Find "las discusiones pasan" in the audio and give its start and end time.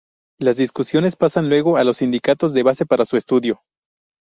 0.39-1.47